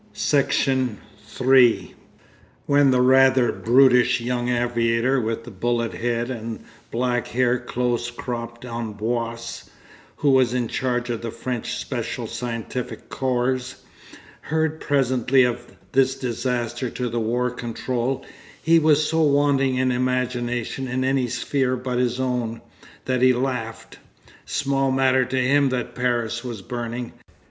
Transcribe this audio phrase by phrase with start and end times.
[0.13, 0.97] Section
[1.27, 1.93] 3
[2.65, 8.09] When the rather brutish young aviator with the bullet head and the black hair close
[8.09, 9.69] cropped en brosse,
[10.15, 13.75] who was in charge of the French special scientific corps,
[14.41, 18.25] heard presently of this disaster to the War Control,
[18.59, 22.61] he was so wanting in imagination in any sphere but his own,
[23.05, 23.99] that he laughed.
[24.47, 27.13] Small matter to him that Paris was burning.